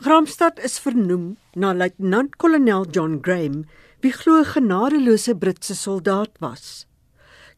Gramstad 0.00 0.56
is 0.64 0.78
vernoem 0.80 1.34
na 1.52 1.74
luitenant-kolonel 1.76 2.86
John 2.88 3.18
Graham, 3.20 3.66
wie 4.00 4.12
glo 4.12 4.38
'n 4.40 4.44
genadeloose 4.44 5.34
Britse 5.36 5.74
soldaat 5.74 6.30
was. 6.40 6.86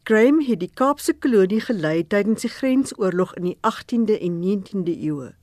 Graham 0.03 0.41
het 0.41 0.59
die 0.59 0.71
Kaapse 0.75 1.15
kolonie 1.15 1.61
gelei 1.61 2.03
tydens 2.03 2.43
die 2.43 2.51
grensoorlog 2.51 3.35
in 3.35 3.45
die 3.45 3.59
18de 3.61 4.19
en 4.19 4.41
19de 4.43 4.97
eeue. 4.99 5.35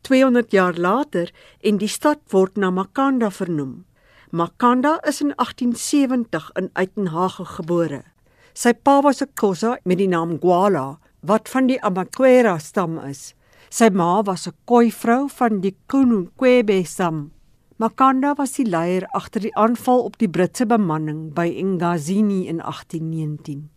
200 0.00 0.50
jaar 0.50 0.76
later 0.76 1.32
en 1.60 1.78
die 1.78 1.88
stad 1.88 2.20
word 2.28 2.56
na 2.56 2.70
Makanda 2.70 3.30
vernoem. 3.30 3.86
Makanda 4.30 5.00
is 5.08 5.20
in 5.20 5.32
1870 5.36 6.50
in 6.54 6.70
Uitenhage 6.72 7.44
gebore. 7.44 8.04
Sy 8.52 8.72
pa 8.72 9.00
was 9.00 9.22
'n 9.22 9.32
Xhosa 9.34 9.78
met 9.84 9.98
die 9.98 10.08
naam 10.08 10.38
Gwala 10.38 10.98
wat 11.20 11.48
van 11.48 11.66
die 11.66 11.80
Amakwera 11.82 12.58
stam 12.58 12.98
is. 12.98 13.34
Sy 13.68 13.90
ma 13.90 14.22
was 14.22 14.46
'n 14.48 14.54
Khoi 14.66 14.90
vrou 14.90 15.28
van 15.28 15.60
die 15.60 15.76
Kunukwebe 15.86 16.84
stam. 16.84 17.30
Makanda 17.78 18.34
was 18.36 18.52
die 18.52 18.64
leier 18.64 19.06
agter 19.16 19.40
die 19.40 19.54
aanval 19.56 20.02
op 20.04 20.18
die 20.18 20.28
Britse 20.28 20.66
bemanning 20.66 21.32
by 21.32 21.46
Engazini 21.48 22.46
in 22.46 22.60
1819. 22.60 23.70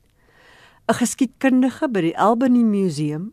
'n 0.89 0.95
Geskiedkundige 0.99 1.87
by 1.87 2.01
die 2.01 2.17
Albany 2.17 2.63
Museum, 2.63 3.31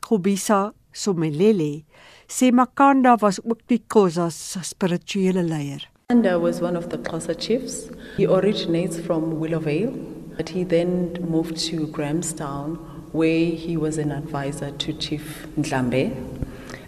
Kobisa 0.00 0.72
Somelele, 0.92 1.84
sê 2.28 2.50
Makanda 2.50 3.16
was 3.20 3.40
ook 3.44 3.66
die 3.68 3.82
Xhosa 3.88 4.30
se 4.30 4.60
spirituele 4.62 5.42
leier. 5.42 5.84
Makanda 6.08 6.40
was 6.40 6.62
one 6.62 6.78
of 6.78 6.88
the 6.88 6.96
Xhosa 6.96 7.34
chiefs. 7.34 7.90
He 8.16 8.26
originates 8.26 8.98
from 8.98 9.38
Willowvale, 9.38 9.92
but 10.36 10.48
he 10.48 10.64
then 10.64 11.18
moved 11.28 11.58
to 11.68 11.86
Grahamstown 11.88 12.78
where 13.16 13.46
he 13.46 13.76
was 13.76 13.96
an 13.98 14.12
advisor 14.12 14.70
to 14.72 14.92
Chief 14.92 15.46
Ndlambe. 15.56 16.04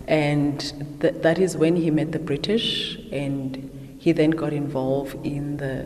And 0.06 0.60
th 1.00 1.14
that 1.24 1.38
is 1.46 1.56
when 1.62 1.74
he 1.76 1.90
met 1.90 2.12
the 2.12 2.22
British 2.30 2.66
and 3.22 3.48
he 4.04 4.12
then 4.12 4.32
got 4.42 4.52
involved 4.52 5.14
in 5.26 5.44
the 5.64 5.76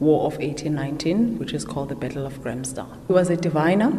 War 0.00 0.20
of 0.28 0.34
1819, 0.38 1.38
which 1.38 1.52
is 1.52 1.64
called 1.64 1.90
the 1.90 1.94
Battle 1.94 2.24
of 2.24 2.42
Grahamstown. 2.42 2.90
He 3.06 3.12
was 3.12 3.28
a 3.28 3.36
diviner. 3.36 3.92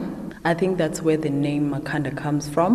I 0.43 0.53
think 0.55 0.80
that's 0.83 0.99
where 1.02 1.17
the 1.17 1.30
name 1.30 1.63
Makanda 1.73 2.11
comes 2.25 2.49
from 2.49 2.73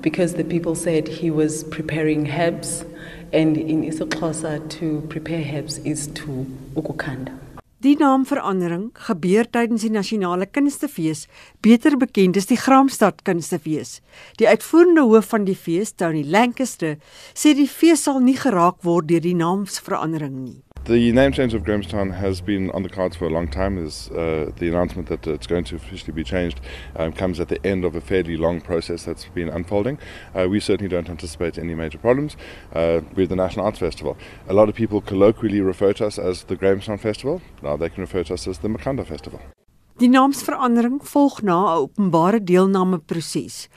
because 0.00 0.34
the 0.34 0.44
people 0.44 0.74
said 0.74 1.06
he 1.06 1.30
was 1.30 1.64
preparing 1.64 2.30
herbs 2.30 2.84
and 3.32 3.56
in 3.56 3.82
isiXhosa 3.90 4.70
to 4.78 4.86
prepare 5.14 5.44
herbs 5.52 5.78
is 5.78 6.06
to 6.08 6.46
ukukanda. 6.74 7.43
Die 7.84 7.98
naamverandering 8.00 8.94
gebeur 8.96 9.44
tydens 9.52 9.82
die 9.84 9.90
nasionale 9.92 10.46
kunstefees, 10.48 11.26
beter 11.60 11.98
bekend 12.00 12.38
as 12.40 12.48
die 12.48 12.56
Gramstad 12.56 13.20
Kunstefees. 13.28 13.98
Die 14.40 14.48
uitvoerende 14.48 15.04
hoof 15.04 15.28
van 15.34 15.44
die 15.44 15.58
fees, 15.66 15.92
Tony 15.92 16.22
Lancaster, 16.24 16.96
sê 17.36 17.52
die 17.52 17.68
fees 17.68 18.06
sal 18.08 18.24
nie 18.24 18.38
geraak 18.40 18.80
word 18.88 19.10
deur 19.12 19.20
die 19.20 19.36
naamsverandering 19.36 20.38
nie. 20.46 20.62
The 20.86 21.12
name 21.12 21.32
change 21.32 21.54
of 21.54 21.64
Grahamstown 21.64 22.10
has 22.10 22.42
been 22.42 22.70
on 22.72 22.82
the 22.82 22.90
cards 22.90 23.16
for 23.16 23.24
a 23.24 23.30
long 23.30 23.48
time. 23.48 23.78
Uh, 23.78 24.52
the 24.58 24.68
announcement 24.68 25.08
that 25.08 25.26
it's 25.26 25.46
going 25.46 25.64
to 25.64 25.76
officially 25.76 26.12
be 26.12 26.22
changed 26.22 26.60
um, 26.96 27.10
comes 27.10 27.40
at 27.40 27.48
the 27.48 27.58
end 27.66 27.86
of 27.86 27.96
a 27.96 28.02
fairly 28.02 28.36
long 28.36 28.60
process 28.60 29.04
that's 29.04 29.24
been 29.28 29.48
unfolding. 29.48 29.98
Uh, 30.34 30.46
we 30.46 30.60
certainly 30.60 30.90
don't 30.90 31.08
anticipate 31.08 31.56
any 31.56 31.74
major 31.74 31.96
problems. 31.96 32.36
Uh, 32.74 33.00
we're 33.14 33.26
the 33.26 33.34
National 33.34 33.64
Arts 33.64 33.78
Festival. 33.78 34.18
A 34.46 34.52
lot 34.52 34.68
of 34.68 34.74
people 34.74 35.00
colloquially 35.00 35.62
refer 35.62 35.94
to 35.94 36.04
us 36.04 36.18
as 36.18 36.44
the 36.44 36.54
Grahamstown 36.54 36.98
Festival. 36.98 37.40
Now 37.62 37.78
they 37.78 37.88
can 37.88 38.02
refer 38.02 38.22
to 38.24 38.34
us 38.34 38.46
as 38.46 38.58
the 38.58 38.68
Makanda 38.68 39.06
Festival. 39.06 39.40
Die 39.96 40.08
naamsverandering 40.08 41.00
volg 41.02 41.42
na 41.42 41.56
'n 41.64 41.76
openbare 41.76 42.44
deelname 42.44 42.98
proses. 42.98 43.68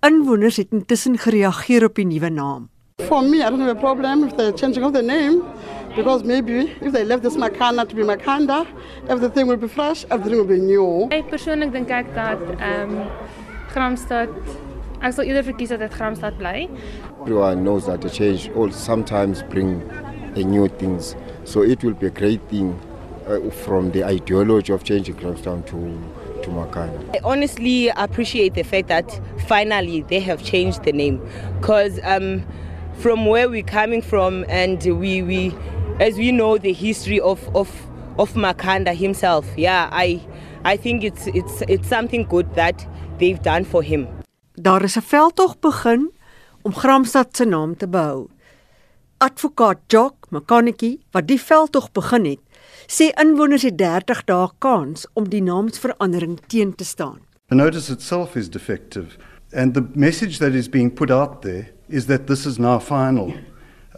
Inwoners 0.00 0.56
het 0.56 0.72
intussen 0.72 1.18
gereageer 1.18 1.84
op 1.84 1.94
die 1.94 2.06
nuwe 2.06 2.28
naam. 2.28 2.68
For 2.98 3.22
me, 3.22 3.38
I 3.38 3.48
don't 3.48 3.60
have 3.60 3.76
a 3.76 3.80
problem 3.80 4.20
with 4.20 4.36
the 4.36 4.52
changing 4.54 4.84
of 4.84 4.92
the 4.92 5.02
name 5.02 5.42
because 5.96 6.24
maybe 6.24 6.70
if 6.80 6.92
they 6.92 7.04
left 7.04 7.22
this 7.22 7.36
Makanda 7.36 7.88
to 7.88 7.94
be 7.94 8.02
Makanda, 8.02 8.66
everything 9.08 9.46
will 9.46 9.56
be 9.56 9.68
fresh, 9.68 10.04
everything 10.10 10.38
will 10.38 10.44
be 10.46 10.58
new. 10.58 11.08
Ek 11.10 11.30
persoonlik 11.30 11.72
dink 11.72 11.90
ek 11.90 12.12
dat 12.14 12.42
um, 12.60 12.94
Gramstad 13.72 14.30
ek 15.00 15.16
sal 15.16 15.26
eerder 15.26 15.46
verkies 15.46 15.74
dat 15.74 15.90
Gramstad 15.96 16.38
bly. 16.38 16.68
Everyone 17.22 17.64
knows 17.64 17.86
that 17.86 18.04
a 18.04 18.10
change 18.10 18.48
will 18.54 18.72
sometimes 18.72 19.42
bring 19.42 19.82
a 20.36 20.44
new 20.44 20.68
things. 20.68 21.16
So 21.44 21.62
it 21.62 21.82
will 21.82 21.94
be 21.94 22.06
a 22.06 22.14
great 22.14 22.40
thing 22.48 22.78
uh, 23.26 23.50
from 23.50 23.90
the 23.90 24.04
ideology 24.04 24.72
of 24.72 24.84
changing 24.84 25.16
Grahamstown 25.16 25.64
to 25.64 25.78
to 26.42 26.50
Makanda. 26.50 27.16
I 27.16 27.20
honestly 27.24 27.88
appreciate 27.88 28.54
the 28.54 28.62
fact 28.62 28.88
that 28.88 29.20
finally 29.46 30.02
they 30.02 30.20
have 30.20 30.42
changed 30.42 30.84
the 30.84 30.92
name 30.92 31.20
because 31.60 32.00
um, 32.04 32.42
from 33.00 33.26
where 33.26 33.48
we're 33.48 33.62
coming 33.62 34.02
from 34.02 34.44
and 34.48 34.82
we, 34.84 35.22
we 35.22 35.54
as 36.00 36.16
we 36.16 36.30
know 36.32 36.58
the 36.58 36.72
history 36.72 37.20
of, 37.20 37.38
of, 37.54 37.68
of 38.16 38.32
Makanda 38.34 38.94
himself, 38.94 39.46
yeah, 39.56 39.88
I, 39.92 40.20
I 40.64 40.76
think 40.76 41.04
it's, 41.04 41.26
it's, 41.26 41.62
it's 41.68 41.88
something 41.88 42.24
good 42.24 42.54
that 42.54 42.86
they've 43.18 43.42
done 43.42 43.64
for 43.64 43.82
him. 43.82 44.08
Daar 44.54 44.82
is 44.82 44.96
'n 44.96 45.02
veldtog 45.02 45.58
begin 45.60 46.10
om 46.62 46.72
Gramstad 46.74 47.36
se 47.36 47.44
naam 47.44 47.76
te 47.76 47.88
behou. 47.88 48.28
Advokaat 49.18 49.78
Jock 49.86 50.14
Mekaniki 50.30 50.98
wat 51.10 51.26
die 51.26 51.40
veldtog 51.40 51.92
begin 51.92 52.24
het, 52.24 52.40
sê 52.86 53.12
inwoners 53.20 53.62
het 53.62 53.78
30 53.78 54.24
dae 54.24 54.48
kans 54.58 55.06
om 55.12 55.28
die 55.28 55.42
naamsverandering 55.42 56.38
teen 56.46 56.74
te 56.74 56.84
staan. 56.84 57.20
The 57.48 57.54
notice 57.54 57.92
itself 57.92 58.36
is 58.36 58.48
defective 58.48 59.16
and 59.52 59.74
the 59.74 59.84
message 59.94 60.38
that 60.38 60.52
is 60.52 60.68
being 60.68 60.94
put 60.94 61.10
out 61.10 61.42
there 61.42 61.66
is 61.88 62.06
that 62.06 62.26
this 62.26 62.46
is 62.46 62.58
now 62.58 62.80
final. 62.80 63.32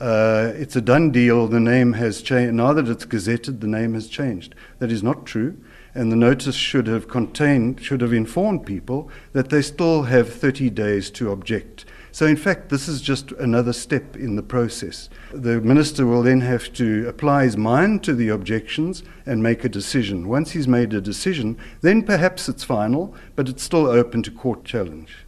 Uh, 0.02 0.52
it's 0.56 0.74
a 0.74 0.80
done 0.80 1.12
deal. 1.12 1.46
The 1.46 1.60
name 1.60 1.92
has 1.92 2.22
changed. 2.22 2.54
Now 2.54 2.72
that 2.72 2.88
it's 2.88 3.06
gazetted, 3.06 3.60
the 3.60 3.68
name 3.68 3.94
has 3.94 4.08
changed. 4.08 4.52
That 4.80 4.90
is 4.90 5.00
not 5.00 5.26
true. 5.26 5.56
And 5.94 6.10
the 6.10 6.16
notice 6.16 6.56
should 6.56 6.88
have 6.88 7.06
contained, 7.06 7.80
should 7.80 8.00
have 8.00 8.12
informed 8.12 8.66
people 8.66 9.08
that 9.32 9.50
they 9.50 9.62
still 9.62 10.02
have 10.02 10.28
30 10.34 10.70
days 10.70 11.08
to 11.10 11.30
object. 11.30 11.84
So, 12.10 12.26
in 12.26 12.36
fact, 12.36 12.68
this 12.68 12.88
is 12.88 13.00
just 13.00 13.30
another 13.32 13.72
step 13.72 14.16
in 14.16 14.34
the 14.34 14.42
process. 14.42 15.08
The 15.32 15.60
minister 15.60 16.04
will 16.04 16.24
then 16.24 16.40
have 16.40 16.72
to 16.72 17.06
apply 17.08 17.44
his 17.44 17.56
mind 17.56 18.02
to 18.02 18.12
the 18.12 18.28
objections 18.28 19.04
and 19.24 19.40
make 19.40 19.64
a 19.64 19.68
decision. 19.68 20.28
Once 20.28 20.50
he's 20.50 20.66
made 20.66 20.92
a 20.92 21.00
decision, 21.00 21.56
then 21.80 22.02
perhaps 22.02 22.48
it's 22.48 22.64
final, 22.64 23.14
but 23.36 23.48
it's 23.48 23.62
still 23.62 23.86
open 23.86 24.24
to 24.24 24.32
court 24.32 24.64
challenge. 24.64 25.26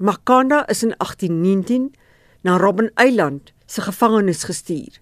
Makanda 0.00 0.68
is 0.68 0.82
in 0.82 0.96
1819 0.98 1.94
na 2.42 2.58
Robben 2.58 2.90
Eiland 2.96 3.52
se 3.70 3.84
gevangenis 3.86 4.44
gestuur. 4.48 4.98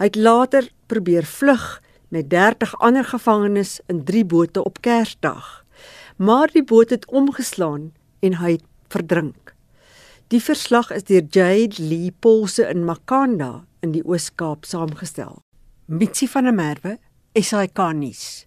Hy 0.00 0.08
het 0.08 0.16
later 0.16 0.70
probeer 0.88 1.24
vlug 1.28 1.82
met 2.08 2.30
30 2.30 2.78
ander 2.78 3.04
gevangenes 3.04 3.80
in 3.86 4.04
3 4.04 4.24
bote 4.24 4.64
op 4.64 4.80
Kersdag. 4.80 5.64
Maar 6.16 6.48
die 6.52 6.64
boot 6.64 6.90
het 6.90 7.06
omgeslaan 7.06 7.92
en 8.20 8.38
hy 8.40 8.56
het 8.56 8.64
verdrink. 8.88 9.54
Die 10.32 10.40
verslag 10.42 10.90
is 10.90 11.04
deur 11.04 11.22
Jade 11.30 11.82
Lee 11.82 12.10
Polse 12.10 12.64
in 12.68 12.84
Makanda 12.84 13.66
in 13.80 13.92
die 13.92 14.02
Oos-Kaap 14.04 14.64
saamgestel. 14.64 15.42
Mitsi 15.86 16.26
van 16.28 16.48
der 16.48 16.54
Merwe, 16.54 16.96
SAK 17.34 17.92
nuus. 17.94 18.45